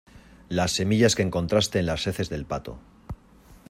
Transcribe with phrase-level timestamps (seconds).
[0.49, 2.79] las semillas que encontraste en las heces del pato